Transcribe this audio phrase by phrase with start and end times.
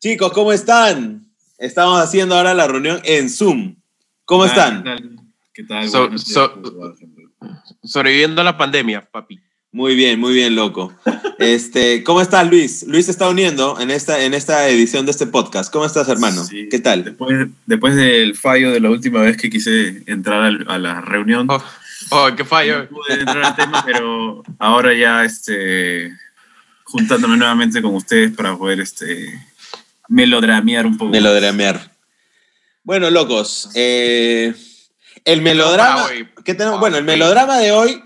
[0.00, 1.26] Chicos, ¿cómo están?
[1.58, 3.76] Estamos haciendo ahora la reunión en Zoom.
[4.24, 4.84] ¿Cómo están?
[5.52, 5.90] ¿Qué tal?
[7.82, 9.40] sobreviviendo a la pandemia, papi.
[9.72, 10.92] Muy bien, muy bien, loco.
[11.38, 12.84] Este, ¿Cómo estás, Luis?
[12.86, 15.72] Luis se está uniendo en esta, en esta edición de este podcast.
[15.72, 16.42] ¿Cómo estás, hermano?
[16.70, 17.04] ¿Qué tal?
[17.04, 21.46] Después, después, del fallo de la última vez que quise entrar a la reunión.
[21.48, 21.62] Oh,
[22.10, 22.82] oh qué fallo.
[22.82, 26.12] No pude entrar al tema, pero ahora ya este,
[26.90, 29.40] juntándome nuevamente con ustedes para poder este,
[30.08, 31.10] melodramear un poco.
[31.10, 31.92] Melodramear.
[32.82, 34.54] Bueno, locos, eh,
[35.24, 36.08] el melodrama,
[36.44, 36.80] ¿qué tenemos?
[36.80, 38.02] Bueno, el melodrama de hoy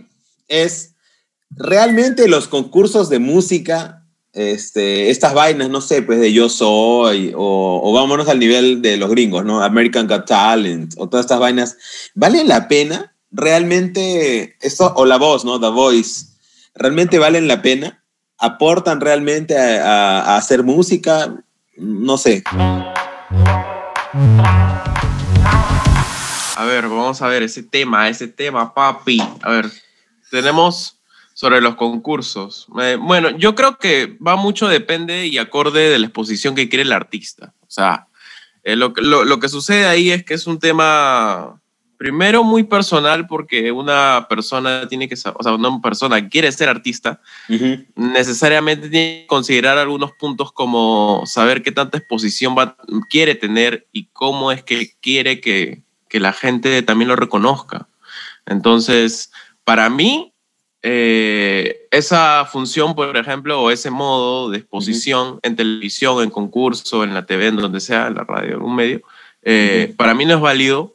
[0.49, 0.95] es
[1.51, 7.81] realmente los concursos de música, este, estas vainas, no sé, pues de Yo Soy, o,
[7.83, 9.63] o, vámonos al nivel de los gringos, ¿no?
[9.63, 11.77] American Got Talent, o todas estas vainas,
[12.15, 13.15] ¿valen la pena?
[13.31, 15.61] Realmente, esto, o la voz, ¿no?
[15.61, 16.27] The Voice,
[16.75, 18.04] ¿realmente valen la pena?
[18.45, 21.35] ¿Aportan realmente a, hacer música?
[21.79, 22.45] no sé.
[26.57, 29.23] A ver, vamos a ver ese tema, ese tema, papi.
[29.43, 29.71] A ver,
[30.31, 31.01] tenemos
[31.33, 32.67] sobre los concursos.
[32.83, 36.83] Eh, bueno, yo creo que va mucho, depende y acorde de la exposición que quiere
[36.83, 37.55] el artista.
[37.63, 38.09] O sea,
[38.63, 41.63] eh, lo, lo, que sucede ahí es que es un tema
[41.97, 47.21] Primero, muy personal, porque una persona tiene que, o sea, una persona quiere ser artista,
[47.95, 52.77] necesariamente tiene que considerar algunos puntos como saber qué tanta exposición va,
[53.09, 57.89] quiere tener y cómo es que quiere que, que la gente también lo reconozca.
[58.47, 59.33] Entonces,
[59.65, 60.35] para mí,
[60.83, 67.15] eh, esa función, por ejemplo, o ese modo de exposición en televisión, en concurso, en
[67.15, 69.03] la TV, en donde sea, en la radio, en un medio,
[69.43, 70.95] eh, para mí no es válido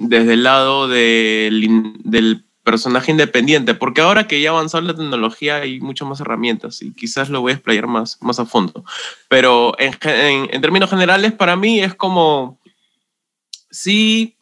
[0.00, 5.78] desde el lado del, del personaje independiente, porque ahora que ya avanzó la tecnología hay
[5.80, 8.84] muchas más herramientas y quizás lo voy a explayar más, más a fondo.
[9.28, 12.58] Pero en, en, términos generales, para mí es como,
[13.70, 14.36] sí,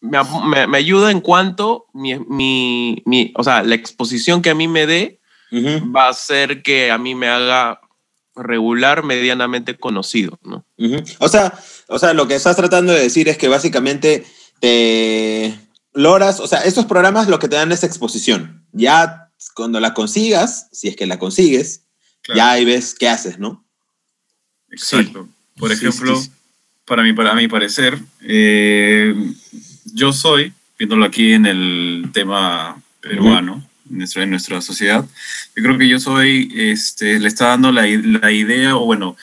[0.00, 4.68] me, me, ayuda en cuanto mi, mi, mi, o sea, la exposición que a mí
[4.68, 5.20] me dé
[5.52, 7.80] va a hacer que a mí me haga
[8.34, 10.64] regular, medianamente conocido, ¿no?
[11.20, 11.54] o, sea,
[11.88, 14.24] o sea, lo que estás tratando de decir es que básicamente
[14.60, 15.58] te
[15.94, 18.64] logras, o sea, estos programas lo que te dan es exposición.
[18.72, 21.82] Ya cuando la consigas, si es que la consigues,
[22.34, 23.64] ya ahí ves qué haces, ¿no?
[24.70, 25.28] Exacto.
[25.56, 26.20] Por ejemplo,
[26.84, 29.14] para, mí, para mi parecer, eh,
[29.92, 35.04] yo soy, viéndolo aquí en el tema peruano, en, nuestra, en, nuestra, sociedad,
[35.54, 39.16] yo creo que yo soy, este, le está dando la, la idea, o bueno,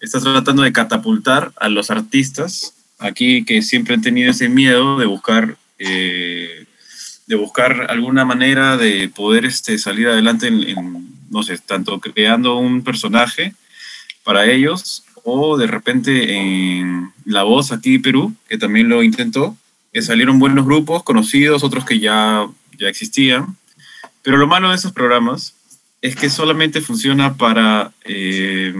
[0.00, 5.06] está tratando de catapultar a los artistas aquí que siempre han tenido ese miedo de
[5.06, 6.66] buscar, eh,
[7.26, 12.82] de buscar alguna manera de poder este, salir adelante en, no sé, tanto creando un
[12.82, 13.54] personaje
[14.24, 19.56] para ellos o de repente en La Voz aquí Perú, que también lo intentó,
[19.92, 22.46] que salieron buenos grupos conocidos, otros que ya,
[22.78, 23.56] ya existían.
[24.22, 25.54] Pero lo malo de esos programas
[26.00, 28.74] es que solamente funciona para, eh,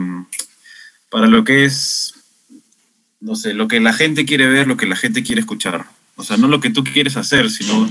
[1.10, 2.17] para lo que es
[3.20, 5.86] no sé, lo que la gente quiere ver, lo que la gente quiere escuchar.
[6.16, 7.90] O sea, no lo que tú quieres hacer, sino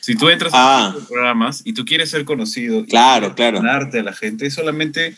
[0.00, 1.06] si tú entras a los ah.
[1.08, 5.16] programas y tú quieres ser conocido, claro, claro, ganarte a la gente, es solamente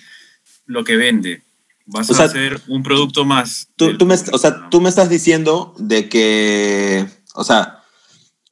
[0.67, 1.43] lo que vende.
[1.87, 3.69] Vas a hacer un producto más.
[3.77, 7.83] Tú, tú me, o sea, tú me estás diciendo de que, o sea,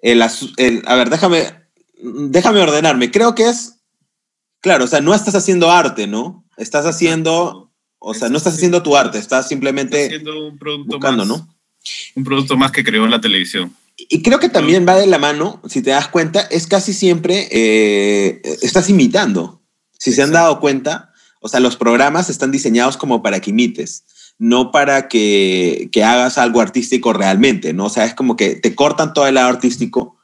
[0.01, 0.23] el,
[0.57, 1.53] el, a ver, déjame,
[2.03, 3.11] déjame ordenarme.
[3.11, 3.79] Creo que es,
[4.61, 6.45] claro, o sea, no estás haciendo arte, ¿no?
[6.57, 7.66] Estás haciendo
[7.99, 11.49] o sea, no estás haciendo tu arte, estás simplemente haciendo un producto más, ¿no?
[12.15, 13.75] Un producto más que creó la televisión.
[13.97, 17.49] Y creo que también va de la mano, si te das cuenta, es casi siempre
[17.51, 19.63] eh, estás imitando.
[19.99, 24.05] Si se han dado cuenta, o sea, los programas están diseñados como para que imites,
[24.39, 27.87] no para que, que hagas algo artístico realmente, ¿no?
[27.87, 30.19] O sea, es como que te cortan todo el lado artístico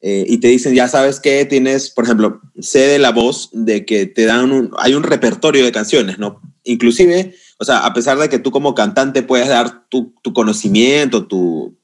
[0.00, 3.84] eh, y te dicen, ya sabes que tienes, por ejemplo, sé de la voz de
[3.84, 6.40] que te dan un, hay un repertorio de canciones, ¿no?
[6.64, 11.26] Inclusive, o sea, a pesar de que tú como cantante puedes dar tu, tu conocimiento,
[11.26, 11.76] tu,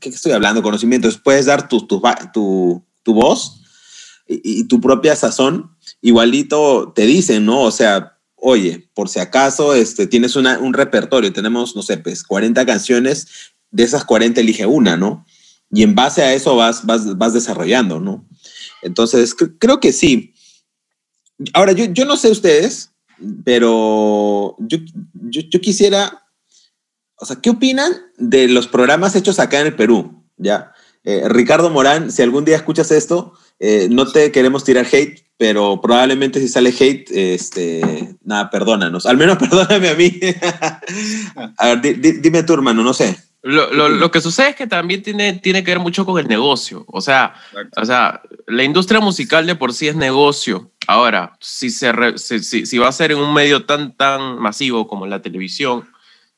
[0.00, 0.62] ¿qué estoy hablando?
[0.62, 3.60] Conocimientos, puedes dar tu, tu, tu, tu voz
[4.26, 5.70] y, y, tu propia sazón,
[6.02, 7.62] igualito te dicen, ¿no?
[7.62, 12.24] O sea, oye, por si acaso este, tienes una, un repertorio, tenemos, no sé, pues
[12.24, 13.28] 40 canciones,
[13.70, 15.24] de esas 40 elige una, ¿no?
[15.70, 18.26] y en base a eso vas, vas, vas desarrollando, ¿no?
[18.82, 20.34] Entonces, creo que sí.
[21.52, 22.92] Ahora, yo, yo no sé ustedes,
[23.44, 24.78] pero yo,
[25.12, 26.24] yo, quisiera,
[27.16, 30.24] o sea, ¿qué opinan de los programas hechos acá en el Perú?
[30.36, 30.72] ¿Ya?
[31.04, 35.80] Eh, Ricardo Morán, si algún día escuchas esto, eh, no te queremos tirar hate, pero
[35.80, 39.06] probablemente si sale hate, este, nada, perdónanos.
[39.06, 40.20] Al menos perdóname a mí.
[41.56, 43.16] a ver, dime tú, hermano, no sé.
[43.42, 46.26] Lo, lo, lo, que sucede es que también tiene, tiene que ver mucho con el
[46.26, 46.84] negocio.
[46.88, 47.34] O sea,
[47.76, 50.72] o sea, la industria musical de por sí es negocio.
[50.86, 55.06] Ahora, si, se si, si, va a ser en un medio tan, tan masivo como
[55.06, 55.86] la televisión,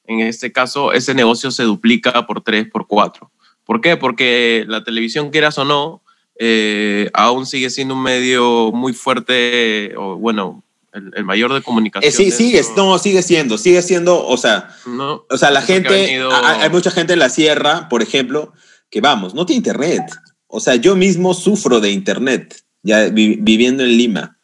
[0.05, 3.31] en este caso, ese negocio se duplica por tres, por cuatro.
[3.65, 3.97] ¿Por qué?
[3.97, 6.03] Porque la televisión, quieras o no,
[6.37, 12.09] eh, aún sigue siendo un medio muy fuerte, o bueno, el, mayor de comunicación.
[12.09, 16.21] Eh, sí, sigue, no, sigue siendo, sigue siendo, o sea, no, o sea, la gente,
[16.33, 18.53] hay, mucha gente en la sierra, por ejemplo,
[18.91, 20.03] que vamos, no tiene internet.
[20.51, 24.39] O sea, yo mismo sufro de internet, ya viviendo en Lima.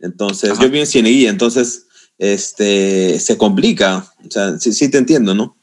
[0.00, 1.86] Entonces, yo vivo en Cieneguilla, entonces,
[2.18, 4.04] este, se complica.
[4.26, 5.56] O sea, sí, sí te entiendo, ¿no?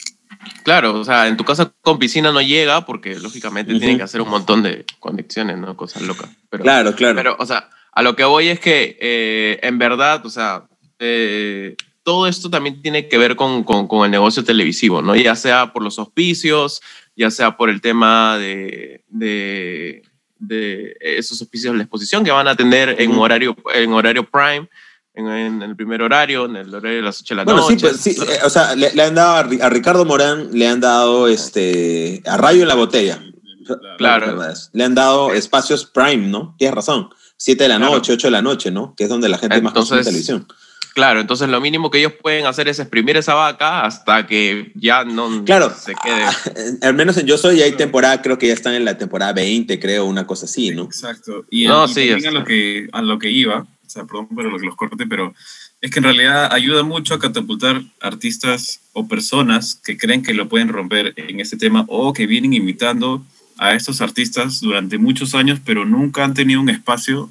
[0.64, 4.22] Claro, o sea, en tu casa con piscina no llega porque lógicamente tienen que hacer
[4.22, 5.76] un montón de conexiones, ¿no?
[5.76, 6.30] Cosas locas.
[6.50, 7.16] Pero, claro, claro.
[7.16, 10.68] Pero, o sea, a lo que voy es que eh, en verdad, o sea,
[11.00, 15.16] eh, todo esto también tiene que ver con, con, el negocio televisivo, ¿no?
[15.16, 16.82] Ya sea por los auspicios,
[17.22, 20.04] ya sea por el tema de, de,
[20.38, 24.68] de esos auspicios de la exposición que van a tener en, horario, en horario prime
[25.14, 27.76] en, el primer horario, en el horario de las 8 de la bueno, noche.
[27.78, 31.28] Sí, pues, sí, eh, o sea, le, han dado a, Ricardo Morán, le han dado
[31.28, 33.22] este, a Rayo en la botella.
[33.98, 34.38] Claro.
[34.74, 36.56] Le han dado espacios prime, ¿no?
[36.58, 37.10] Tienes razón.
[37.38, 38.94] 7 de la noche, 8 de la noche, ¿no?
[38.96, 40.48] Que es donde la gente más consume televisión.
[40.94, 45.06] Claro, entonces lo mínimo que ellos pueden hacer es exprimir esa vaca hasta que ya
[45.06, 46.26] no claro, se quede.
[46.82, 49.80] Al menos en Yo Soy hay temporada, creo que ya están en la temporada 20,
[49.80, 50.84] creo, una cosa así, ¿no?
[50.84, 51.46] Exacto.
[51.50, 54.60] Y, no, sí, a, lo que, a lo que iba, o sea, perdón por lo
[54.60, 55.34] que los corte, pero
[55.80, 60.50] es que en realidad ayuda mucho a catapultar artistas o personas que creen que lo
[60.50, 63.26] pueden romper en este tema o que vienen imitando
[63.58, 67.30] a estos artistas durante muchos años, pero nunca han tenido un espacio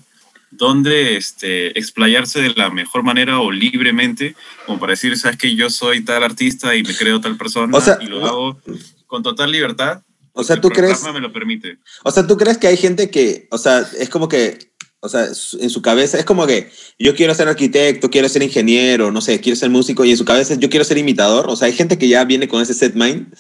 [0.50, 4.35] donde este, explayarse de la mejor manera o libremente,
[4.67, 8.06] como para decir, sabes que yo soy tal artista y me creo tal persona y
[8.06, 8.61] lo hago
[9.06, 10.02] con total libertad.
[10.32, 11.02] O sea, tú crees...
[11.12, 11.79] Me lo permite.
[12.05, 14.70] O sea, tú crees que hay gente que, o sea, es como que
[15.02, 19.11] o sea, en su cabeza es como que yo quiero ser arquitecto, quiero ser ingeniero,
[19.11, 21.47] no sé, quiero ser músico y en su cabeza yo quiero ser imitador.
[21.49, 23.35] O sea, hay gente que ya viene con ese set mind.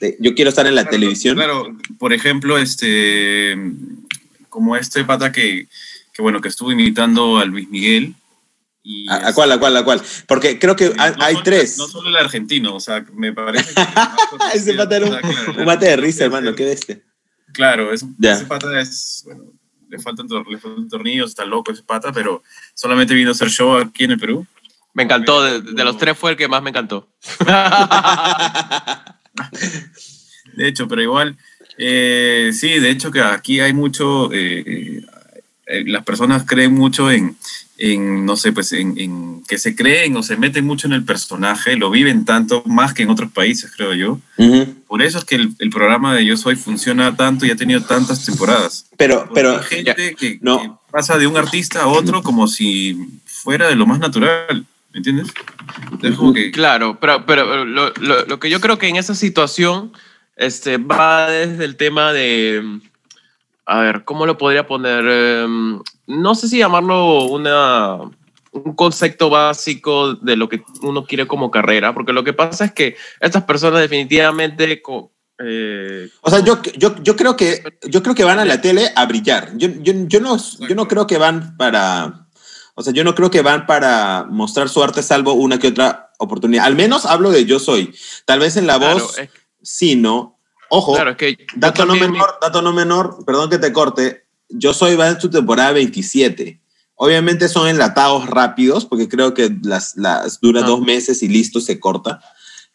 [0.00, 1.36] De, yo quiero estar en la televisión.
[1.36, 3.56] Claro, por ejemplo, este,
[4.50, 5.68] como este pata que,
[6.12, 8.14] que bueno, que estuvo imitando a Luis Miguel.
[8.82, 10.00] Y ¿A, cuál, a cuál, a cuál?
[10.26, 11.76] Porque creo que hay, tres.
[11.76, 13.82] No solo el argentino, o sea, me parece que...
[14.54, 17.02] ese pata era un, mate de risa, hermano, qué este.
[17.52, 19.44] Claro, es, ese pata es, bueno,
[19.90, 22.42] le faltan, le faltan tornillos, está loco ese pata, pero
[22.74, 24.46] solamente vino a hacer show aquí en el Perú.
[24.92, 27.08] Me encantó, de, los tres fue el que más me encantó.
[30.54, 31.36] de hecho, pero igual,
[31.78, 35.02] eh, sí, de hecho que aquí hay mucho, eh,
[35.70, 37.36] eh, las personas creen mucho en,
[37.78, 41.76] en no sé, pues en, que se creen o se meten mucho en el personaje,
[41.76, 44.18] lo viven tanto, más que en otros países, creo yo.
[44.88, 48.24] Por eso es que el, programa de Yo Soy funciona tanto y ha tenido tantas
[48.24, 48.86] temporadas.
[48.96, 50.80] Pero, pero hay gente que, no.
[50.90, 55.28] pasa de un artista a otro como si fuera de lo más natural, ¿me entiendes?
[56.52, 59.92] Claro, pero, pero lo, lo, que yo creo que en esa situación
[60.36, 62.80] este, va desde el tema de
[63.70, 65.04] a ver, ¿cómo lo podría poner?
[65.06, 67.98] Em, no sé si llamarlo una,
[68.50, 72.72] un concepto básico de lo que uno quiere como carrera, porque lo que pasa es
[72.72, 74.82] que estas personas definitivamente...
[75.42, 78.90] Eh, o sea, yo, yo, yo, creo que, yo creo que van a la tele
[78.96, 79.56] a brillar.
[79.56, 82.26] Yo, yo, yo, no, yo no creo que van para...
[82.74, 86.10] O sea, yo no creo que van para mostrar su arte salvo una que otra
[86.18, 86.64] oportunidad.
[86.64, 87.94] Al menos hablo de yo soy.
[88.24, 89.16] Tal vez en la voz,
[89.62, 90.39] sí, ¿no?
[90.70, 90.96] Ojo,
[91.56, 95.28] dato, no menor, dato no menor, perdón que te corte, yo soy va en su
[95.28, 96.60] temporada 27.
[96.94, 101.80] Obviamente son enlatados rápidos, porque creo que las, las dura dos meses y listo, se
[101.80, 102.20] corta.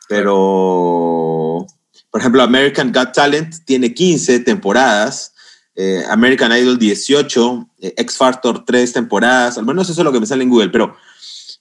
[0.09, 1.65] Pero,
[2.11, 5.33] por ejemplo, American Got Talent tiene 15 temporadas,
[5.75, 10.19] eh, American Idol 18, eh, X Factor 3 temporadas, al menos eso es lo que
[10.19, 10.95] me sale en Google, pero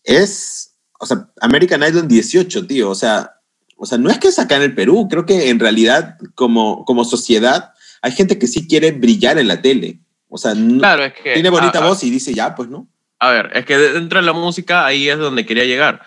[0.02, 3.33] es, o sea, American Idol 18, tío, o sea,
[3.76, 6.84] o sea, no es que es acá en el Perú, creo que en realidad como,
[6.84, 9.98] como sociedad hay gente que sí quiere brillar en la tele.
[10.28, 12.86] O sea, claro, es que, tiene bonita voz y dice ya, pues no.
[13.18, 16.02] A ver, es que dentro de la música ahí es donde quería llegar.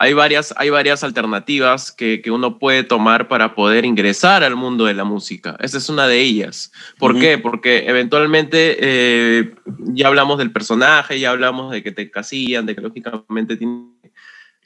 [0.00, 4.84] Hay varias, hay varias alternativas que, que, uno puede tomar para poder ingresar al mundo
[4.84, 5.56] de la música.
[5.60, 6.70] Esa es una de ellas.
[6.98, 7.38] ¿Por qué?
[7.38, 12.80] Porque eventualmente eh, ya hablamos del personaje, ya hablamos de que te casillan, de que
[12.80, 13.86] lógicamente tiene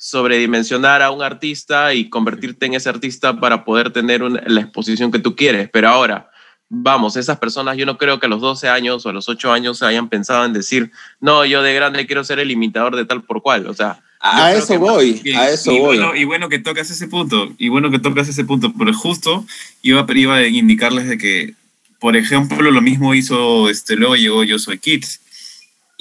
[0.03, 5.21] sobredimensionar a un artista y convertirte en ese artista para poder tener la exposición que
[5.21, 5.71] tú quieres.
[5.73, 6.29] Pero ahora,
[6.69, 9.53] vamos, esas personas yo no creo que a los 12 años o a los 8
[9.53, 10.91] años hayan pensado en decir,
[11.21, 13.69] no, yo de grande quiero ser el imitador de tal por cual.
[13.69, 15.99] O sea, a eso voy, a eso y voy.
[15.99, 19.47] Bueno, y bueno que tocas ese punto, y bueno que tocas ese punto, pero justo
[19.83, 21.55] iba, iba a indicarles de que,
[22.01, 25.21] por ejemplo, lo mismo hizo, este, luego llegó Yo Soy Kids,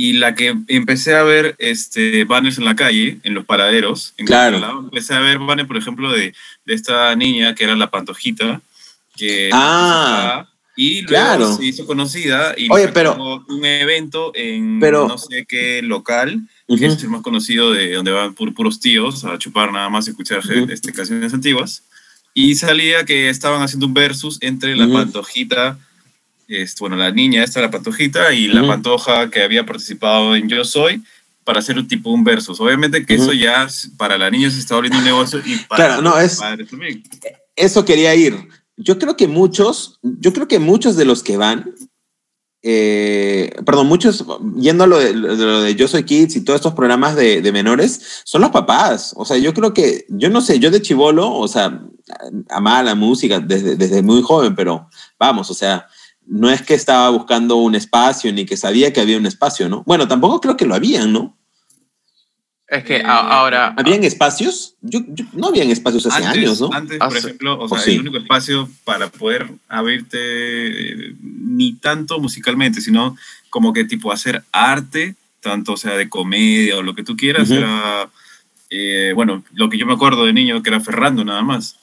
[0.03, 4.25] y la que empecé a ver este, banners en la calle, en los paraderos, en
[4.25, 4.57] Claro.
[4.59, 6.33] lado, empecé a ver banners, por ejemplo, de,
[6.65, 8.61] de esta niña que era la Pantojita,
[9.15, 11.55] que Ah, y luego claro.
[11.55, 16.73] se hizo conocida y Oye, pero- un evento en Pero- no sé qué local, que
[16.73, 16.85] Ujú.
[16.85, 20.11] es el más conocido de donde van pur- puros tíos a chupar nada más y
[20.11, 20.71] escuchar Ujú.
[20.71, 21.83] este, canciones antiguas.
[22.33, 24.93] Y salía que estaban haciendo un versus entre la Ujú.
[24.95, 25.77] pantojita,
[26.51, 30.63] este, bueno, la niña esta, la pantojita, y la pantoja que había participado en Yo
[30.65, 31.01] Soy,
[31.43, 32.59] para hacer un tipo un versus.
[32.59, 33.23] Obviamente que Ujú.
[33.23, 33.67] eso ya
[33.97, 37.03] para la niña se está volviendo un negocio y para Claro, no, es- padres también.
[37.55, 38.37] eso quería ir.
[38.77, 41.73] Yo creo que muchos, yo creo que muchos de los que van,
[42.63, 44.23] eh, perdón, muchos,
[44.57, 45.13] yendo a lo de, de
[45.45, 49.13] lo de Yo Soy Kids y todos estos programas de, de menores, son los papás.
[49.15, 51.81] O sea, yo creo que, yo no sé, yo de chivolo, o sea,
[52.49, 55.87] amaba la música desde, desde muy joven, pero vamos, o sea,
[56.27, 59.83] no es que estaba buscando un espacio ni que sabía que había un espacio, ¿no?
[59.85, 61.37] Bueno, tampoco creo que lo habían, ¿no?
[62.67, 63.73] es que Eh, ahora...
[63.77, 64.75] ¿Habían espacios?
[64.81, 66.69] Yo, yo- no habían espacios hace antes, años, ¿no?
[66.71, 67.91] Antes, por Hace- ejemplo, o sea, sí.
[67.95, 70.17] el único espacio para poder abrirte
[71.09, 73.17] eh, ni tanto musicalmente, sino
[73.49, 78.09] como que tipo hacer arte, tanto sea de comedia o lo que tú quieras, era,
[78.69, 81.75] eh, bueno, lo que yo me acuerdo de niño que era Ferrando nada más,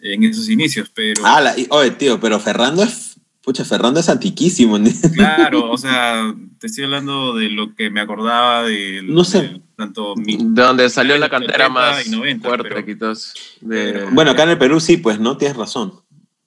[0.00, 3.09] en esos inicios, pero Ah, la- oye, tío, pero Ferrando es,
[3.50, 4.78] pucha, Ferrando es antiquísimo.
[4.78, 4.88] ¿no?
[5.14, 9.40] claro, o sea, te estoy hablando de lo que me acordaba de, No sé.
[9.42, 13.34] de tanto mi, De donde salió la 80 cantera más y 90, fuerte, pero- quizás.
[13.60, 15.36] De, pero- Bueno, acá en el Perú sí, pues, ¿no?
[15.36, 15.94] Tienes razón.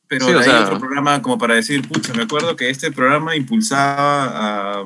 [0.07, 4.79] Pero Sí, sea- otro programa como para decir, pucha, me acuerdo que este programa impulsaba
[4.81, 4.83] a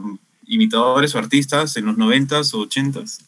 [0.47, 3.19] imitadores o artistas en los 90s o 80s.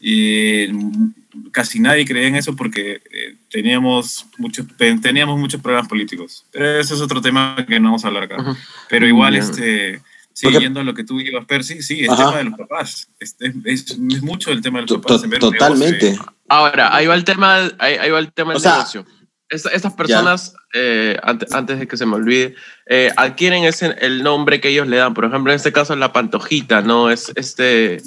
[0.00, 1.14] Y mm,
[1.50, 4.66] casi nadie creía en eso porque eh, teníamos, muchos,
[5.00, 6.44] teníamos muchos programas políticos.
[6.52, 8.56] Pero ese es otro tema que no vamos a hablar acá.
[8.88, 9.42] Pero igual, Bien.
[9.44, 12.26] este, siguiendo a lo que tú ibas, Percy, sí, el Ajá.
[12.26, 13.08] tema de los papás.
[13.20, 15.22] Es, es- es- es mucho el tema de los To- papás.
[15.22, 16.10] to- totalmente.
[16.12, 16.34] negocio.
[16.48, 19.06] Ahora, ahí va el tema, ahí, ahí va el tema O del sea, negocio.
[19.48, 22.54] Esta- estas personas, eh, ante- antes, de que se me olvide,
[22.86, 25.12] eh, adquieren ese, el nombre que ellos le dan.
[25.12, 27.10] Por ejemplo, en este caso, la pantojita, ¿no?
[27.10, 28.00] Es este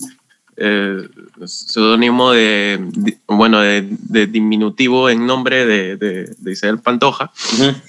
[0.57, 1.07] eh,
[1.45, 7.31] seudónimo de, di- bueno, de, de diminutivo en nombre de, de, de Isabel Pantoja.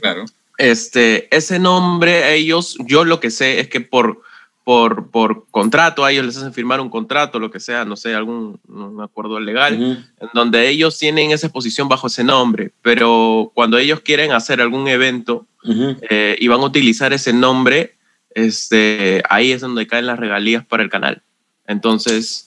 [0.01, 0.25] Claro.
[0.59, 4.23] Este, ese nombre, ellos, yo lo que sé es que por,
[4.65, 8.15] por, por contrato, a ellos les hacen firmar un contrato, lo que sea, no sé,
[8.15, 10.01] algún un acuerdo legal Ujú.
[10.21, 14.89] en donde ellos tienen esa exposición bajo ese nombre, pero cuando ellos quieren hacer algún
[14.89, 15.97] evento Ujú.
[16.09, 17.95] eh, y van a utilizar ese nombre,
[18.35, 21.23] este, ahí es donde caen las regalías para el canal.
[21.67, 22.46] Entonces,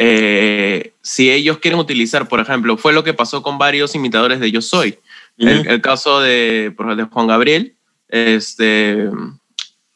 [0.00, 4.52] eh, si ellos quieren utilizar, por ejemplo, fue lo que pasó con varios imitadores de
[4.52, 4.96] Yo Soy.
[5.36, 6.72] El, caso de,
[7.10, 7.74] Juan Gabriel,
[8.08, 9.08] este,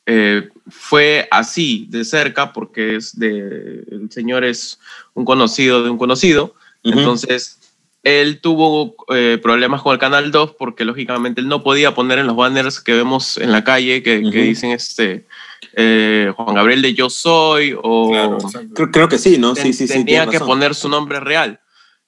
[0.06, 4.80] eh, fue así de cerca porque es de, el señor es
[5.14, 6.54] un conocido de un conocido.
[6.82, 7.60] Entonces,
[8.02, 12.26] él tuvo eh, problemas con el Canal 2 porque lógicamente él no podía poner en
[12.26, 15.26] los banners que vemos en la calle que, que dicen este
[15.74, 18.38] eh, Juan Gabriel de Yo Soy o Claro.
[18.74, 19.54] Creo, creo que sí, ¿no?
[19.54, 19.92] Sí, sí, sí.
[19.94, 20.48] tenía que razón.
[20.48, 21.60] poner su nombre real.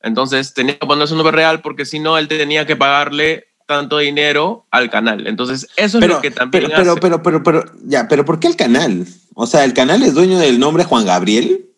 [0.03, 3.99] Entonces tenía que poner su nombre real porque si no él tenía que pagarle tanto
[3.99, 5.27] dinero al canal.
[5.27, 7.01] Entonces eso es Pero, lo que también pero, pero, hace.
[7.01, 9.07] pero, pero, pero, ya, pero ¿por qué el canal?
[9.35, 11.71] O sea, ¿el canal es dueño del nombre Juan Gabriel?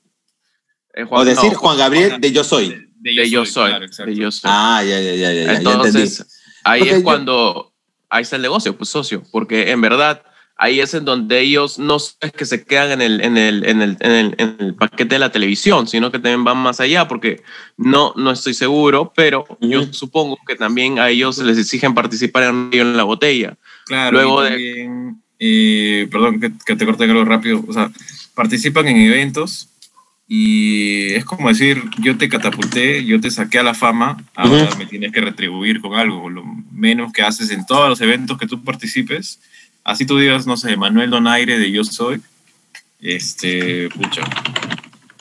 [0.94, 2.90] eh, O decir no, Juan Gabriel de Yo Soy.
[2.98, 3.70] de Yo Soy.
[3.70, 4.50] claro, de Yo Soy.
[4.52, 5.70] Ah, ya, ya, ya, ya, ya, ya entendí.
[5.70, 6.26] Entonces,
[6.64, 7.72] ahí Porque es yo- cuando
[8.10, 10.22] ahí está el negocio, pues socio, porque en verdad
[10.56, 13.82] ahí es en donde ellos no es que se quedan en el, en el, en
[13.82, 17.06] el, en el, en el paquete de la televisión, sino que también van más allá,
[17.06, 17.42] porque
[17.76, 19.92] no, no estoy seguro, pero yo Ujú.
[19.92, 23.56] supongo que también a ellos les exigen participar en Río en la botella.
[23.86, 27.90] Claro, Luego y de- también, eh, perdón que, que te corte algo rápido, o sea,
[28.34, 29.68] participan en eventos
[30.28, 34.78] y es como decir, yo te catapulté, yo te saqué a la fama, ahora Ujú.
[34.78, 38.46] me tienes que retribuir con algo, lo menos que haces en todos los eventos que
[38.48, 39.38] tú participes,
[39.86, 42.20] así tú digas, no sé, Manuel Donaire de Yo Soy,
[43.00, 44.22] este, pucha,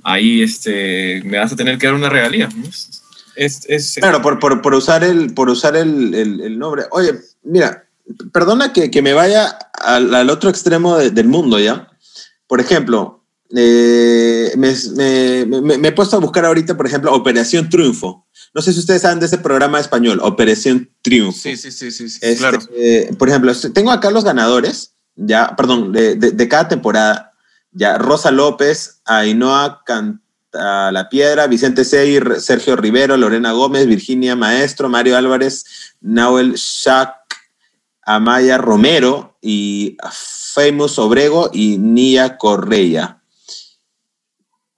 [0.03, 2.49] ahí este, me vas a tener que dar una regalía.
[3.35, 6.83] Es, es, Claro, por, por, por usar, el, por usar el, el- el nombre.
[6.91, 7.11] Oye,
[7.43, 7.85] mira,
[8.31, 11.89] perdona que, que me vaya al, al otro extremo de- del mundo, ¿ya?
[12.47, 13.24] Por ejemplo,
[13.55, 18.25] eh, me, me- me- me he puesto a buscar ahorita, por ejemplo, Operación Triunfo.
[18.53, 21.37] No sé si ustedes saben de ese programa español, Operación Triunfo.
[21.39, 22.59] Sí, sí, sí, sí, sí, Este, claro.
[22.75, 27.31] eh, por ejemplo, tengo acá los ganadores ya, perdón, de, cada temporada,
[27.71, 34.89] ya, Rosa López, Ainhoa Canta La Piedra, Vicente Seir, Sergio Rivero, Lorena Gómez, Virginia Maestro,
[34.89, 35.65] Mario Álvarez,
[36.01, 37.13] Nahuel Shack,
[38.03, 39.97] Amaya Romero y
[40.53, 43.21] Famous Obrego y Nia Correa.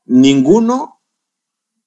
[0.07, 1.01] Ninguno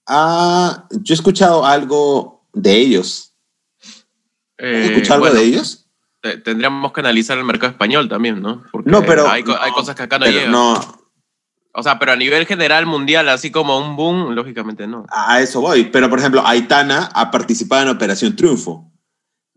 [0.06, 0.86] ha.
[0.90, 3.34] Yo he escuchado algo de ellos.
[3.82, 5.86] ¿Has Eh, escuchado algo bueno, de ellos?
[6.20, 8.62] te- Tendríamos que analizar el mercado español también, ¿no?
[8.70, 10.50] Porque No, pero- Hay, co- hay cosas que acá no llegan.
[10.52, 11.00] no,
[11.72, 15.06] O sea, pero a nivel general, mundial, así como un boom, lógicamente no.
[15.08, 15.84] a eso voy.
[15.84, 18.90] Pero, por ejemplo, Aitana ha participado en Operación Triunfo.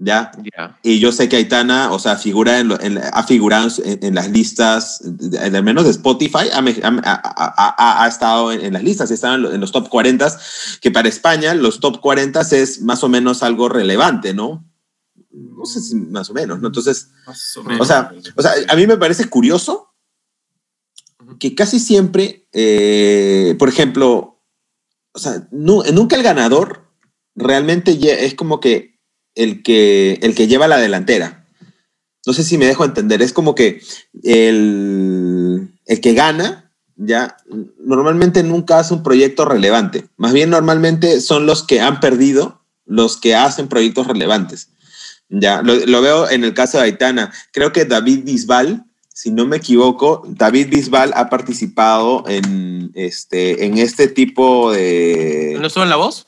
[0.05, 0.31] ¿Ya?
[0.57, 0.77] Ya.
[0.83, 4.15] Y yo sé que Aitana, o sea, figura en lo- en- ha figurado en, en
[4.15, 5.01] las listas,
[5.39, 9.13] al menos de Spotify, ha, me- ha- ha- ha- ha estado en, las listas, ha
[9.13, 10.27] estado en, lo- en los top 40,
[10.81, 14.65] que para España los top 40 es más o menos algo relevante, ¿no?
[15.31, 16.67] No sé si más o menos, ¿no?
[16.67, 17.09] Entonces,
[17.79, 19.93] o sea, o sea, a mí me parece curioso
[21.39, 24.41] que casi siempre, eh, por ejemplo,
[25.13, 26.89] o sea, nu- nunca el ganador
[27.35, 28.92] realmente es como que
[29.35, 31.45] el que, el que lleva la delantera.
[32.25, 33.81] No sé si me dejo entender, es como que
[34.23, 37.37] el, el que gana, ya,
[37.79, 40.05] normalmente nunca hace un proyecto relevante.
[40.15, 44.69] Más bien normalmente son los que han perdido los que hacen proyectos relevantes.
[45.29, 47.33] Ya, lo, veo en el caso de Aitana.
[47.51, 53.77] Creo que David Bisbal, si no me equivoco, David Bisbal ha participado en este, en
[53.77, 55.57] este tipo de...
[55.59, 56.25] ¿No estuvo en la voz?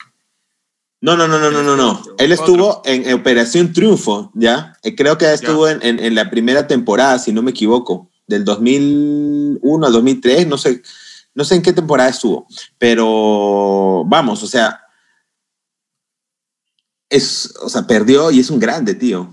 [1.06, 2.04] No, no, no, no, no, no, no.
[2.18, 4.74] Él estuvo en Operación Triunfo, ¿ya?
[4.84, 8.44] Eh, Creo que estuvo en, en- en la primera temporada, si no me equivoco, del
[8.44, 10.82] 2001 al 2003, no sé,
[11.36, 12.48] no sé en qué temporada estuvo,
[12.80, 14.82] pero vamos, o sea,
[17.10, 19.32] es, o sea, perdió y es un grande, tío.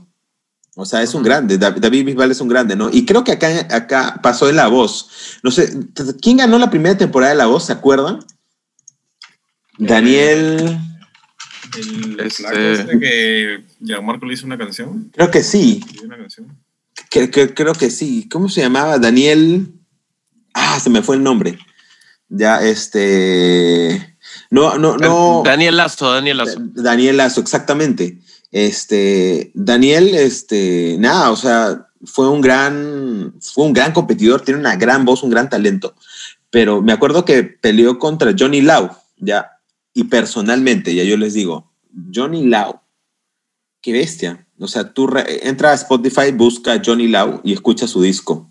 [0.74, 1.58] O sea, es un grande.
[1.58, 2.88] Dav- David Bisbal es un grande, ¿no?
[2.90, 5.08] Y creo que acá, acá pasó en La Voz.
[5.42, 5.72] No sé,
[6.20, 7.64] ¿quién ganó la primera temporada de La Voz?
[7.64, 8.24] ¿Se acuerdan?
[9.78, 10.78] Daniel.
[11.78, 15.10] El Este- flaco este que Gianmarco le hizo una canción.
[15.14, 15.80] Creo que sí.
[15.86, 16.56] le hizo una canción.
[17.11, 18.28] Que- que- creo que sí.
[18.30, 18.98] ¿Cómo se llamaba?
[18.98, 19.68] Daniel.
[20.54, 21.58] Ah, se me fue el nombre.
[22.28, 24.16] Ya, este.
[24.50, 25.42] No, no, no.
[25.44, 26.58] Daniel Lazo, Daniel Lazo.
[26.61, 28.18] Daniel Lazo, exactamente.
[28.50, 34.76] Este, Daniel, este, nada, o sea, fue un gran, fue un gran competidor, tiene una
[34.76, 35.94] gran voz, un gran talento.
[36.50, 39.51] Pero me acuerdo que peleó contra Johnny Lau, ya,
[39.94, 41.72] y personalmente, ya yo les digo,
[42.14, 42.81] Johnny Lau,
[43.81, 44.46] qué bestia.
[44.59, 48.50] O sea, tú re- entra a Spotify, busca Johnny Lau y escucha su disco.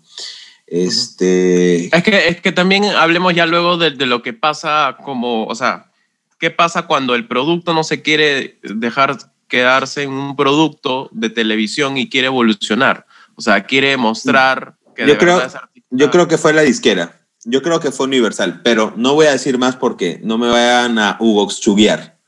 [0.66, 5.44] Este, Es que, es que también hablemos ya luego de, de lo que pasa como,
[5.46, 5.90] o sea,
[6.38, 9.16] ¿qué pasa cuando el producto no se quiere dejar
[9.48, 13.06] quedarse en un producto de televisión y quiere evolucionar?
[13.34, 15.42] O sea, quiere mostrar que Yo de creo-.
[15.90, 17.18] Yo creo que fue la disquera.
[17.44, 20.98] Yo creo que fue Universal, pero no voy a decir más porque no me vayan
[20.98, 22.18] a Hugo chuguear.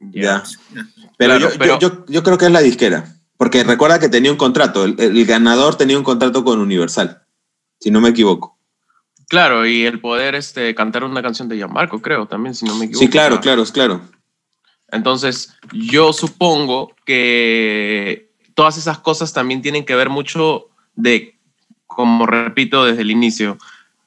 [0.00, 0.42] Ya.
[1.16, 3.06] Pero, Claro, yo, pero- yo, yo- yo creo que es la disquera.
[3.36, 4.84] Porque recuerda que tenía un contrato.
[4.84, 7.22] El, el ganador tenía un contrato con Universal.
[7.80, 8.58] Si no me equivoco.
[9.28, 12.84] Claro, y el poder este, cantar una canción de Gianmarco, creo, también, si no me
[12.84, 13.04] equivoco.
[13.04, 14.00] Sí, claro, claro, claro.
[14.90, 21.38] Entonces, yo supongo que todas esas cosas también tienen que ver mucho de,
[21.86, 23.56] como repito desde el inicio,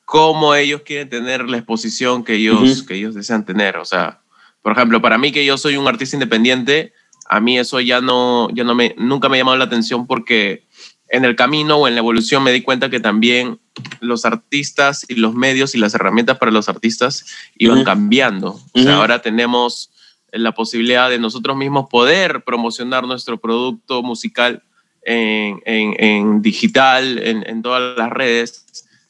[0.06, 3.78] cómo ellos quieren tener la exposición que ellos, que ellos desean tener.
[3.78, 4.22] O sea,
[4.62, 6.94] por ejemplo, para mí que yo soy un artista independiente,
[7.28, 10.66] a mí eso ya no, ya no me, nunca me ha llamado la atención porque
[11.10, 13.60] en el camino o en la evolución me di cuenta que también
[14.00, 17.26] los artistas y los medios y las herramientas para los artistas
[17.58, 18.60] iban cambiando.
[18.74, 19.92] O sea, ahora tenemos
[20.32, 24.64] la posibilidad de nosotros mismos poder promocionar nuestro producto musical
[25.04, 28.66] en, en- en digital, en, en todas las redes,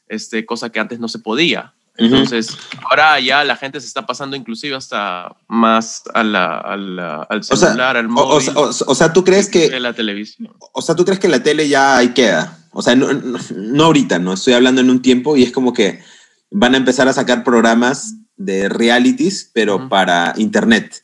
[0.08, 1.72] este, cosa que antes no se podía.
[1.98, 2.56] Entonces,
[2.90, 7.42] ahora ya la gente se está pasando inclusive hasta más a la- a la- al
[7.42, 9.94] sea, celular, al O, o móvil, sea, o- o sea, ¿tú crees que que, la
[9.94, 10.52] televisión.
[10.72, 12.58] o sea, tú crees que la tele ya ahí queda?
[12.72, 15.72] O sea, no, no- no ahorita, no estoy hablando en un tiempo y es como
[15.72, 16.02] que
[16.50, 19.88] van a empezar a sacar programas de realities, pero Ujú.
[19.88, 21.02] para internet.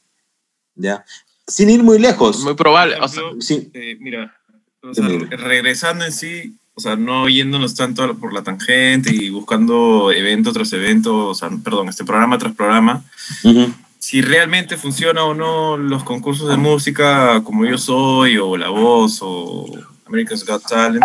[0.75, 1.05] ¿Ya?
[1.47, 2.41] Sin ir muy lejos.
[2.45, 2.97] Muy probable.
[2.97, 3.71] Por o sea, ejemplo, Sí.
[3.73, 4.37] eh, mira,
[4.83, 5.07] o sea,
[5.39, 10.73] regresando en sí, o sea, no yéndonos tanto por la tangente y buscando evento tras
[10.73, 13.05] evento, o sea, perdón, este programa tras programa,
[13.45, 13.73] Ujú.
[13.99, 19.19] si realmente funciona o no los concursos de música como yo soy, o La Voz,
[19.21, 19.67] o
[20.07, 21.05] America's Got Talent,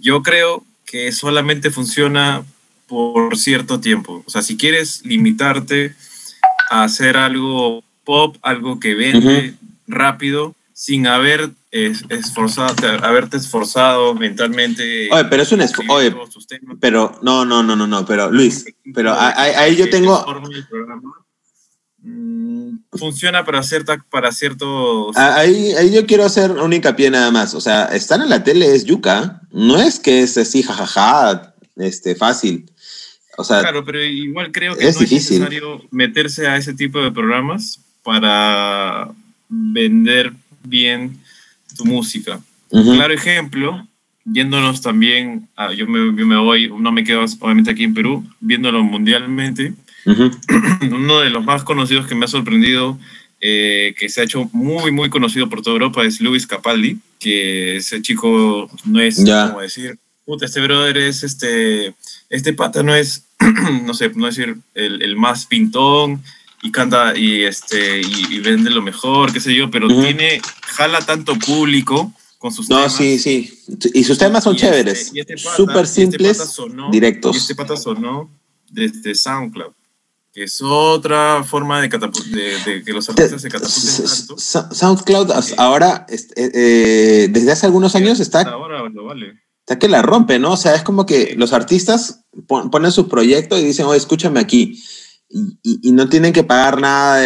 [0.00, 2.44] yo creo que solamente funciona
[2.86, 4.22] por cierto tiempo.
[4.26, 5.94] O sea, si quieres limitarte
[6.70, 9.54] a hacer algo pop, algo que vende
[9.86, 15.08] rápido, sin haber es, esforzado, haberte esforzado mentalmente.
[15.10, 15.92] Oye, pero es un esfuerzo.
[15.94, 16.14] Oye,
[16.78, 20.22] pero no, no, no, no, no, pero Luis, pero ahí, yo tengo.
[22.04, 25.16] Mm, funciona para, cierta, para ciertos.
[25.16, 27.54] Ahí, ahí yo quiero hacer un hincapié nada más.
[27.54, 29.40] O sea, estar en la tele es yuca.
[29.50, 32.70] No es que es así, jajaja, este, fácil.
[33.38, 35.36] O sea, claro, pero igual creo que es no difícil.
[35.36, 39.10] es necesario meterse a ese tipo de programas para
[39.48, 41.21] vender bien
[41.74, 42.40] tu música.
[42.70, 43.86] Claro ejemplo,
[44.24, 49.74] yéndonos también, yo, me, me, voy, no me quedo obviamente aquí en Perú, viéndolo mundialmente,
[50.82, 52.98] uno de los más conocidos que me ha sorprendido,
[53.40, 57.76] eh, que se ha hecho muy, muy conocido por toda Europa, es Luis Capaldi, que
[57.76, 61.94] ese chico no es, como decir, puta, este brother es este,
[62.30, 63.26] este pata no es,
[63.84, 66.22] no sé, no decir el, el más pintón,
[66.62, 71.36] y canta y, este, y, vende lo mejor, qué sé yo, pero tiene, jala tanto
[71.36, 72.92] público con sus temas.
[72.92, 73.52] No, sí, sí.
[73.92, 75.12] Y sus temas son chéveres.
[75.14, 76.56] Este, este Súper este simples,
[76.92, 77.34] directos.
[77.34, 78.30] Y este pata sonó
[78.70, 79.72] desde SoundCloud,
[80.32, 84.36] que es otra forma de, de, que los artistas se catapulten tanto.
[84.74, 88.42] SoundCloud ahora, eh, eh, desde hace algunos años está...
[88.42, 89.40] Ahora lo vale.
[89.60, 90.52] Está que la rompe, ¿no?
[90.52, 94.80] O sea, es como que los artistas ponen su proyecto y dicen, oye, escúchame aquí
[95.32, 97.24] y, no tienen que pagar nada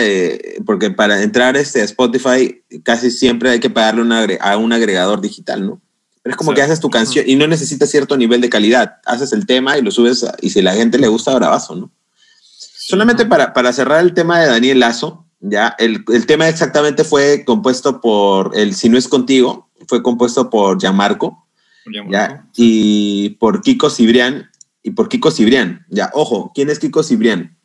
[0.65, 5.67] porque para entrar este, a Spotify casi siempre hay que pagarle a un agregador digital,
[5.67, 5.83] ¿no?
[6.23, 8.97] Pero es como que haces tu canción y no necesitas cierto nivel de calidad.
[9.05, 11.93] Haces el tema y lo subes y si la gente le gusta, bravazo, ¿no?
[12.41, 17.45] Solamente para, para, cerrar el tema de Daniel Lazo, ya, el, el, tema exactamente fue
[17.45, 21.47] compuesto por, el Si no es contigo, fue compuesto por Gianmarco,
[22.09, 22.47] ¿ya?
[22.57, 24.51] y por Kiko Cibrián,
[24.83, 27.56] y por Kiko Cibrián, ya, ojo, ¿quién es Kiko Cibrián?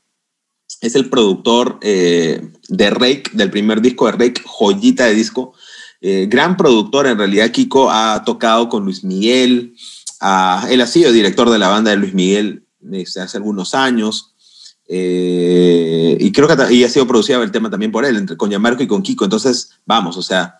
[0.81, 5.53] Es el productor eh, de Rake, del primer disco de Rake, joyita de disco.
[6.01, 9.75] Eh, gran productor, en realidad Kiko ha tocado con Luis Miguel,
[10.69, 14.33] él ha sido director de la banda de Luis Miguel desde hace algunos años,
[14.87, 18.49] eh, y creo que y ha sido producido el tema también por él, entre, con
[18.49, 19.23] Yamarco y con Kiko.
[19.23, 20.57] Entonces, vamos, o sea,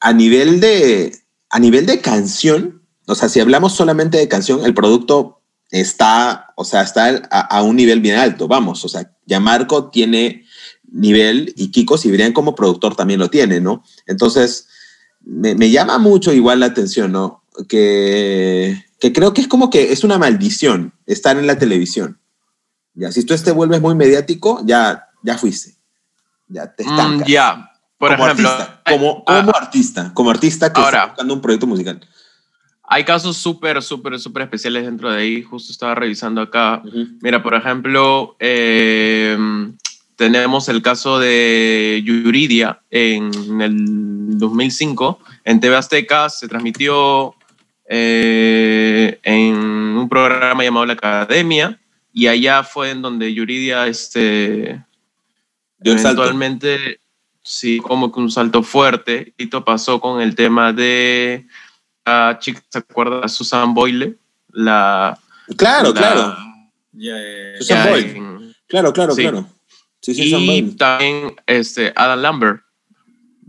[0.00, 1.16] a nivel de,
[1.48, 5.40] a nivel de canción, o sea, si hablamos solamente de canción, el producto
[5.70, 10.44] está, o sea, está a, un nivel bien alto, vamos, o sea, ya Marco tiene
[10.90, 13.84] nivel y Kiko Cibrián como productor también lo tiene, ¿no?
[14.06, 14.66] Entonces,
[15.20, 17.44] me, llama mucho igual la atención, ¿no?
[17.68, 22.18] Que, que, creo que es como que es una maldición estar en la televisión.
[22.94, 25.76] Ya, si tú te vuelves muy mediático, ya, ya fuiste.
[26.48, 27.28] Ya te mm, estancas.
[27.28, 28.50] ya, por ejemplo.
[28.84, 32.00] como, como ah, artista, como artista que está buscando un proyecto musical.
[32.92, 35.42] Hay casos súper, súper, súper especiales dentro de ahí.
[35.44, 36.82] Justo estaba revisando acá.
[37.22, 39.76] Mira, por ejemplo, em,
[40.16, 45.20] tenemos el caso de Yuridia en el 2005.
[45.44, 47.36] En TV Azteca se transmitió
[47.88, 51.80] eh, en un programa llamado La Academia
[52.12, 54.84] y allá fue en donde Yuridia este,
[55.84, 56.98] eventualmente,
[57.44, 59.32] sí, como que un salto fuerte.
[59.38, 61.46] Y esto pasó con el tema de
[62.38, 63.28] chica, ¿se acuerda?
[63.28, 64.18] Susan Boyle,
[64.52, 65.18] la...
[65.56, 66.36] Claro, claro.
[67.58, 68.54] Susan Boyle.
[68.66, 69.46] claro, claro, claro.
[70.06, 72.62] y también este, Adam Lambert.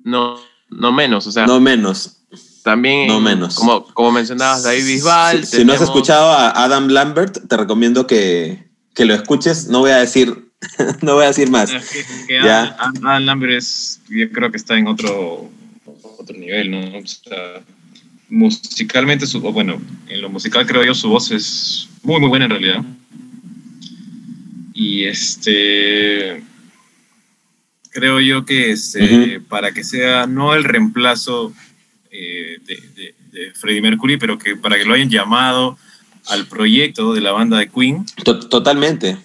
[0.03, 0.35] No,
[0.69, 1.45] no menos, o sea.
[1.45, 2.17] No menos.
[2.63, 3.55] También, no menos.
[3.55, 5.45] Como, como mencionabas, David Bisbal.
[5.45, 9.67] Si, no has escuchado a Adam Lambert, te recomiendo que, que lo escuches.
[9.67, 10.51] No voy a decir,
[11.01, 11.71] no voy a decir más.
[12.29, 12.75] ¿Ya?
[12.79, 15.49] Adam, Lambert es, yo creo que está en otro,
[16.19, 16.99] otro nivel, ¿no?
[16.99, 17.63] O sea,
[18.31, 22.51] musicalmente, su, bueno, en lo musical creo yo su voz es muy, muy buena en
[22.51, 22.83] realidad.
[24.73, 26.41] Y este,
[27.91, 31.53] creo yo que este, para que sea no el reemplazo
[32.09, 35.77] eh, de, de, Freddie Mercury, pero que para que lo hayan llamado
[36.27, 38.05] al proyecto de la banda de Queen.
[38.23, 39.17] Totalmente.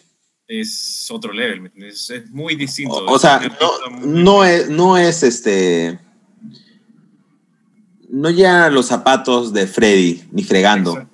[0.49, 3.05] Es otro level, es, es muy distinto.
[3.07, 5.99] O, sea, no, no, es, no es este
[8.17, 11.07] no llegan los zapatos de Freddy, ni fregando.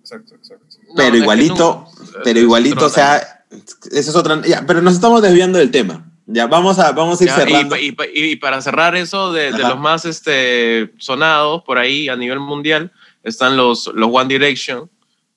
[0.00, 1.86] Exacto, exacto, Pero igualito,
[2.24, 3.44] pero igualito, o sea,
[3.92, 4.42] eso es otra.
[4.66, 6.06] pero nos estamos desviando del tema.
[6.26, 7.76] Ya, vamos a, vamos a ir cerrando.
[7.76, 13.56] Y, para cerrar eso, de, los más este, sonados por ahí a nivel mundial, están
[13.56, 14.90] los, los One Direction.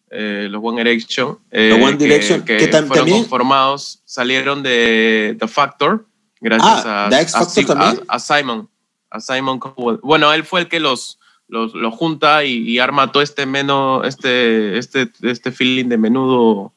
[0.09, 1.37] Eh, los One Direction.
[1.51, 6.07] Eh, One Direction, que, fueron formados, salieron de The Factor,
[6.41, 8.69] gracias ah, a, a Simon
[9.13, 9.99] a Simon Cowell.
[10.01, 15.09] Bueno, él fue el que los, los, junta y, arma todo este menos, este, este,
[15.21, 16.73] este feeling de menudo,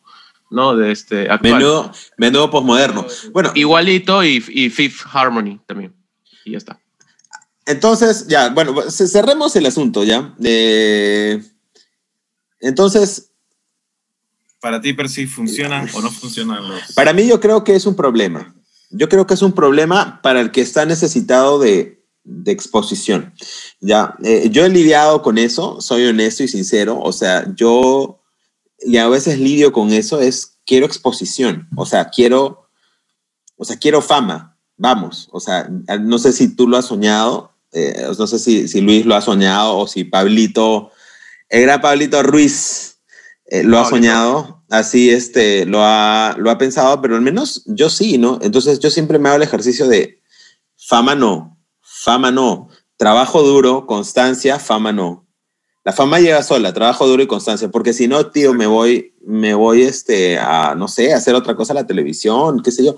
[0.50, 0.76] ¿no?
[0.76, 1.54] De este actual.
[1.54, 3.06] Menudo, menudo postmoderno.
[3.32, 3.50] Bueno.
[3.54, 5.94] Igualito y, Fifth Harmony también.
[6.44, 6.78] Y ya está.
[7.64, 10.34] Entonces, ya, bueno, cerremos el asunto, ¿ya?
[10.44, 11.42] Eh,
[12.60, 13.32] entonces...
[14.60, 16.92] Para ti, Percy, ¿funcionan o no funcionan los...?
[16.94, 18.54] Para mí yo creo que es un problema.
[18.90, 21.95] Yo creo que es un problema para el que está necesitado de,
[22.26, 23.32] de exposición.
[23.80, 28.20] Ya, eh, yo he lidiado con eso, soy honesto y sincero, o sea, yo
[28.80, 32.68] y a veces lidio con eso es quiero exposición, o sea, quiero,
[33.56, 35.68] o sea, quiero fama, vamos, o sea,
[36.00, 39.20] no sé si tú lo has soñado, eh, no sé si, si, Luis lo ha
[39.20, 40.90] soñado o si Pablito,
[41.48, 42.98] el gran Pablito Ruiz
[43.46, 47.88] eh, lo ha soñado, así este, lo ha, lo ha pensado, pero al menos yo
[47.88, 48.38] sí, ¿no?
[48.42, 50.20] Entonces yo siempre me hago el ejercicio de
[50.76, 51.55] fama no,
[52.06, 55.26] fama no, trabajo duro, constancia, fama no.
[55.82, 59.54] La fama llega sola, trabajo duro y constancia, porque si no, tío, me voy, me
[59.54, 62.96] voy este, a, no sé, a hacer otra cosa a la televisión, qué sé yo.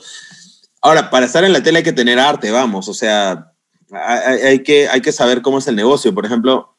[0.82, 3.50] Ahora, para estar en la tele hay que tener arte, vamos, o sea,
[3.90, 6.12] hay, que, hay que saber cómo es el negocio.
[6.14, 6.76] Por ejemplo,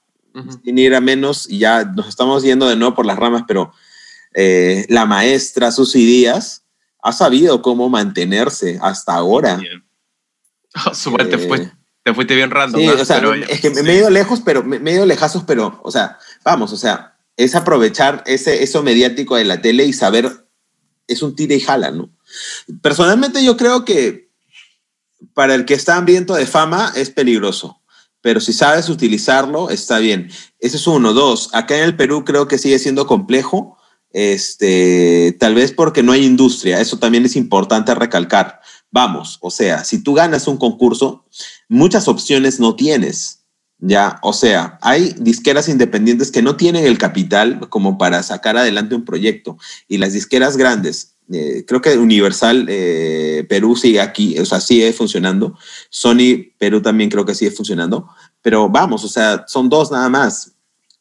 [0.63, 3.73] sin ir a menos, y ya nos estamos yendo de nuevo por las ramas, pero
[4.35, 6.63] eh, la maestra Susy Díaz
[7.01, 9.59] ha sabido cómo mantenerse hasta ahora.
[10.93, 11.78] Su te fue
[12.09, 12.81] te fuiste bien random.
[12.81, 15.79] Sí, o sea, es que me he ido lejos, pero me he ido lejazos, pero,
[15.83, 20.47] o sea, vamos, o sea, es aprovechar ese, eso mediático de la tele y saber,
[21.07, 22.09] es un tira y jala, ¿no?
[22.81, 24.31] Personalmente yo creo que
[25.35, 27.79] para el que está hambriento de fama es peligroso,
[28.21, 30.31] pero si sabes utilizarlo, está bien.
[30.59, 31.13] Ese es uno.
[31.13, 33.77] Dos, acá en el Perú creo que sigue siendo complejo,
[34.11, 38.61] este, tal vez porque no hay industria, eso también es importante recalcar.
[38.91, 41.25] Vamos, o sea, si tú ganas un concurso,
[41.67, 43.39] muchas opciones no tienes.
[43.81, 48.95] Ya, o sea, hay disqueras independientes que no tienen el capital como para sacar adelante
[48.95, 49.57] un proyecto.
[49.87, 54.91] Y las disqueras grandes, eh, creo que Universal eh, Perú sigue aquí, o sea, sigue
[54.91, 55.57] funcionando.
[55.89, 58.09] Sony Perú también creo que sigue funcionando.
[58.41, 60.51] Pero vamos, o sea, son dos nada más.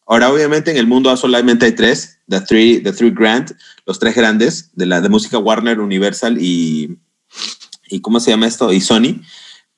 [0.06, 4.14] Ahora, obviamente, en el mundo solamente hay tres, The Three, the three Grand, los tres
[4.14, 6.96] grandes de la de música Warner, Universal y,
[7.90, 8.72] y ¿cómo se llama esto?
[8.72, 9.20] Y Sony.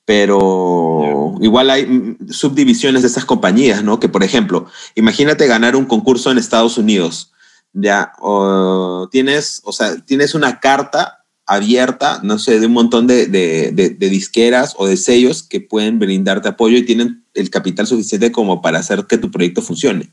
[0.05, 3.99] Pero igual hay subdivisiones de estas compañías, ¿no?
[3.99, 7.31] Que, por ejemplo, imagínate ganar un concurso en Estados Unidos,
[7.71, 8.13] ¿ya?
[8.19, 13.71] O tienes, o sea, tienes una carta abierta, no sé, de un montón de, de,
[13.71, 18.61] de, disqueras o de sellos que pueden brindarte apoyo y tienen el capital suficiente como
[18.61, 20.09] para hacer que tu proyecto funcione,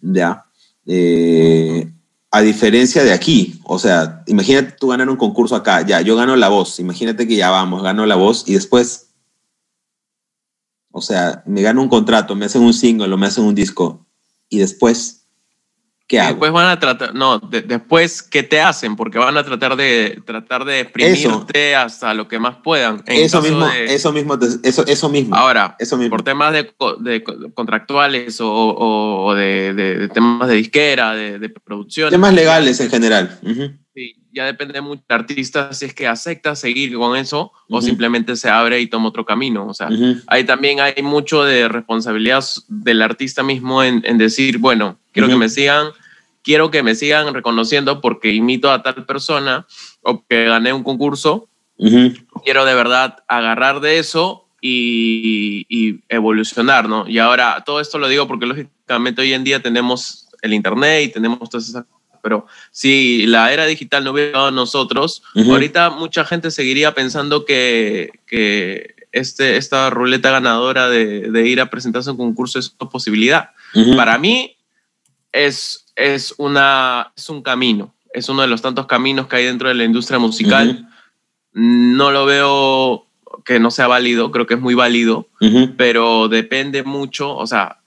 [0.00, 0.46] ¿ya?
[0.86, 1.92] Eh,
[2.34, 6.34] a diferencia de aquí, o sea, imagínate tú ganar un concurso acá, ya, yo gano
[6.34, 9.10] la voz, imagínate que ya vamos, gano la voz y después,
[10.90, 14.06] o sea, me gano un contrato, me hacen un single o me hacen un disco
[14.48, 15.21] y después
[16.08, 18.96] Después van a tratar, no, después, ¿qué te hacen?
[18.96, 23.02] Porque van a tratar de tratar de exprimirte hasta lo que más puedan.
[23.06, 25.34] eso, mismo, eso mismo, eso, eso mismo.
[25.34, 26.10] Ahora, eso mismo.
[26.10, 32.10] por temas de, de contractuales o, o de, de, temas de disquera, de, producción.
[32.10, 33.38] Temas legales en general.
[34.32, 38.48] Ya depende mucho del artista si es que acepta seguir con eso o simplemente se
[38.48, 39.66] abre y toma otro camino.
[39.66, 39.88] O sea,
[40.26, 45.36] ahí también hay mucho de responsabilidad del artista mismo en, en decir, bueno, quiero que
[45.36, 45.88] me sigan
[46.42, 49.66] quiero que me sigan reconociendo porque imito a tal persona
[50.02, 51.48] o que gané un concurso.
[52.44, 57.08] Quiero de verdad agarrar de eso y, evolucionar, ¿no?
[57.08, 61.12] Y ahora todo esto lo digo porque lógicamente hoy en día tenemos el Internet y
[61.12, 61.84] tenemos todas esas
[62.22, 67.44] pero si la era digital no hubiera llegado a nosotros, ahorita mucha gente seguiría pensando
[67.44, 72.74] que, que este, esta ruleta ganadora de, de, ir a presentarse a un concurso es
[72.80, 73.50] una posibilidad.
[73.96, 74.56] Para mí
[75.32, 79.68] es es, una, es un camino, es uno de los tantos caminos que hay dentro
[79.68, 80.88] de la industria musical.
[81.52, 83.06] No lo veo
[83.44, 85.28] que no sea válido, creo que es muy válido,
[85.76, 87.78] pero depende mucho, o sea,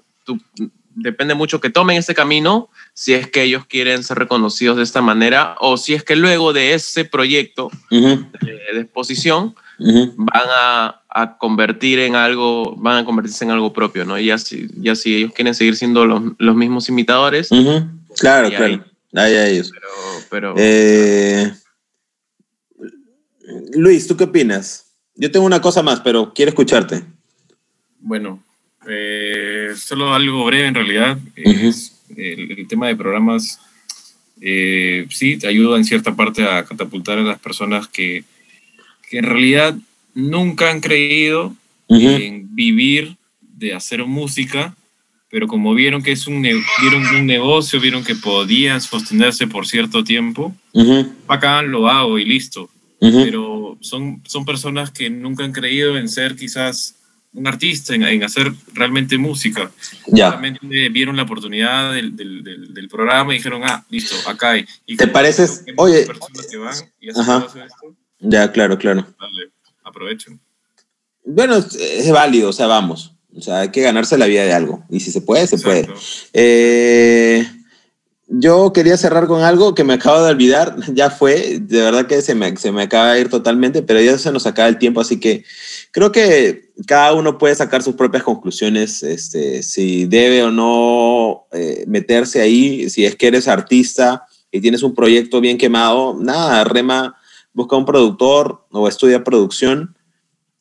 [0.95, 5.01] depende mucho que tomen ese camino si es que ellos quieren ser reconocidos de esta
[5.01, 8.25] manera o si es que luego de ese proyecto de,
[8.73, 14.17] exposición van a, a, convertir en algo, van a convertirse en algo propio, ¿no?
[14.17, 17.49] Y ya si, ya si ellos quieren seguir siendo los, los mismos imitadores.
[18.17, 18.85] Claro, claro.
[19.13, 19.71] Ahí, ellos.
[20.29, 21.51] Pero, eh,
[23.73, 24.93] Luis, ¿tú qué opinas?
[25.15, 27.03] Yo tengo una cosa más, pero quiero escucharte.
[27.99, 28.43] Bueno,
[28.87, 31.17] eh, solo algo breve en realidad.
[31.35, 33.59] es el, tema de programas,
[34.41, 38.23] eh, sí, te ayuda en cierta parte a catapultar a las personas que
[39.09, 39.75] que en realidad
[40.13, 41.55] nunca han creído
[41.87, 44.75] en vivir de hacer música,
[45.29, 50.03] pero como vieron que es un, vieron un negocio, vieron que podían sostenerse por cierto
[50.03, 50.55] tiempo,
[51.27, 52.69] acá lo hago y listo.
[52.99, 56.94] Pero son, son personas que nunca han creído en ser quizás
[57.35, 59.69] un artista, en, hacer realmente música.
[60.07, 60.31] Ya.
[60.31, 64.65] Realmente vieron la oportunidad del, del, del, programa y dijeron, ah, listo, acá hay.
[64.85, 65.65] Y ¿Te pareces?
[65.77, 66.05] Oye.
[66.05, 67.47] Personas que van y Ajá.
[68.19, 69.05] Ya, claro, claro.
[69.19, 69.51] Dale,
[69.83, 70.39] aprovechen.
[71.25, 73.13] Bueno, es, válido, o sea, vamos.
[73.35, 74.85] O sea, hay que ganarse la vida de algo.
[74.89, 75.89] Y si se puede, se puede.
[76.33, 77.45] Eh,
[78.27, 82.21] yo quería cerrar con algo que me acabo de olvidar, ya fue, de verdad que
[82.21, 85.01] se me, se me acaba de ir totalmente, pero ya se nos acaba el tiempo,
[85.01, 85.43] así que
[85.91, 91.85] creo que cada uno puede sacar sus propias conclusiones, este, si debe o no eh,
[91.87, 97.15] meterse ahí, si es que eres artista y tienes un proyecto bien quemado, nada, rema,
[97.53, 99.94] busca un productor o estudia producción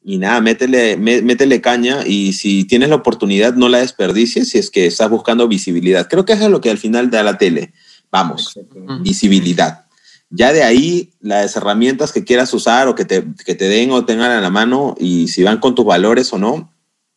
[0.07, 4.71] y nada, métele, métele caña y si tienes la oportunidad no la desperdicies si es
[4.71, 6.09] que estás buscando visibilidad.
[6.11, 7.73] Creo que eso es lo que al final da la tele.
[8.11, 8.55] Vamos,
[9.01, 9.87] visibilidad.
[10.29, 14.05] Ya de ahí, las herramientas que quieras usar o que te, que te den o
[14.05, 16.71] tengan a la mano y si van con tus valores o no,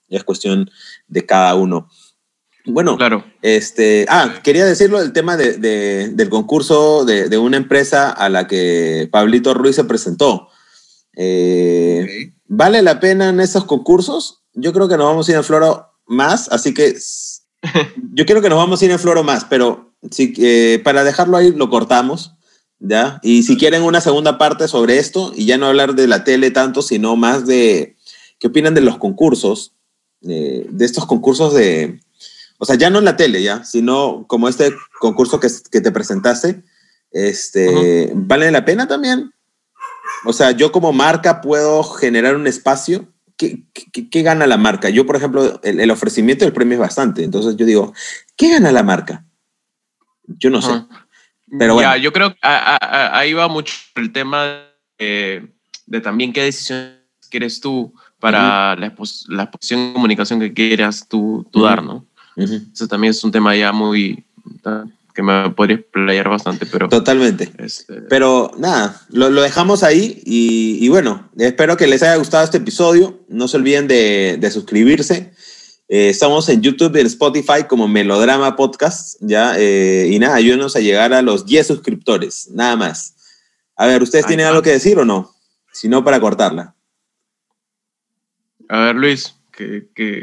[0.08, 0.72] ya es cuestión
[1.10, 1.90] de cada uno.
[2.66, 3.26] Bueno, claro.
[3.42, 8.30] este, ah, quería decirlo el tema de, de, del concurso de, de, una empresa a
[8.30, 10.50] la que Pablito Ruiz se presentó.
[11.16, 14.44] Eh, ¿Vale la pena en esos concursos?
[14.54, 16.98] Yo creo que nos vamos a ir en Floro más, así que
[18.14, 21.38] yo quiero que nos vamos a ir en Floro más, pero si, eh, para dejarlo
[21.38, 22.34] ahí lo cortamos,
[22.80, 23.20] ¿ya?
[23.22, 26.52] Y si quieren una segunda parte sobre esto, y ya no hablar de la tele
[26.52, 27.98] tanto, sino más de
[28.40, 29.74] qué opinan de los concursos,
[30.22, 32.00] de estos concursos de,
[32.58, 35.92] o sea, ya no en la tele, ya, sino como este concurso que, que te
[35.92, 36.64] presentaste,
[37.12, 39.32] este, ¿vale la pena también?
[40.26, 43.08] O sea, yo como marca puedo generar un espacio.
[43.36, 43.64] ¿Qué,
[44.10, 44.90] qué, gana la marca?
[44.90, 47.24] Yo, por ejemplo, el, ofrecimiento del premio es bastante.
[47.24, 47.94] Entonces yo digo,
[48.36, 49.26] ¿qué gana la marca?
[50.26, 50.72] Yo no sé.
[51.60, 51.96] Pero bueno.
[51.98, 54.64] yo creo que ahí va mucho el tema
[54.98, 55.54] de,
[56.04, 56.98] también qué decisión
[57.30, 62.08] quieres tú para la, exposición de comunicación que quieras tú, dar, ¿no?
[62.36, 64.26] Eso también es un tema ya muy
[65.18, 66.90] que me podría explayar bastante, pero...
[66.90, 67.52] Totalmente.
[67.58, 72.44] Este, pero nada, lo, lo dejamos ahí y, y, bueno, espero que les haya gustado
[72.44, 73.26] este episodio.
[73.28, 75.34] No se olviden de, de suscribirse.
[75.90, 79.56] Eh, estamos en YouTube y en Spotify como Melodrama Podcast, ¿ya?
[79.58, 83.16] Eh, y nada, ayúdenos a llegar a los 10 suscriptores, nada más.
[83.76, 85.34] A ver, ¿ustedes tienen algo que decir o no?
[85.74, 86.76] Si no, para cortarla.
[88.70, 89.88] A ver, Luis, que...
[89.96, 90.22] que...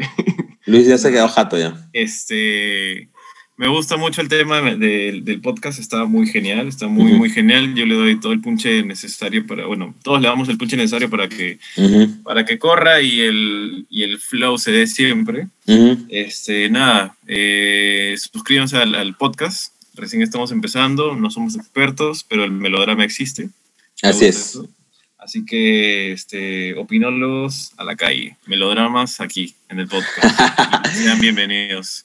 [0.66, 1.88] Luis ya se quedó jato ya.
[1.92, 3.10] Este
[3.56, 7.74] me gusta mucho el tema del podcast, está muy genial, está muy, muy genial.
[7.74, 11.08] Yo le doy todo el punche necesario para, bueno, todos le damos el punche necesario
[11.08, 11.58] para que,
[12.24, 15.48] para que corra y el, y el flow se dé siempre.
[16.08, 23.04] este, nada, eh, suscríbanse al, podcast, recién estamos empezando, no somos expertos, pero el melodrama
[23.04, 23.50] existe.
[24.02, 24.58] Así es.
[25.16, 30.38] Así que, este, opinólogos a la calle, melodramas aquí en el podcast.
[30.92, 32.04] sean bienvenidos.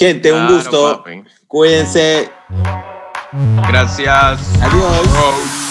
[0.00, 1.04] Gente, un gusto.
[1.46, 2.30] Cuídense.
[3.68, 4.40] Gracias.
[4.62, 5.69] Adiós.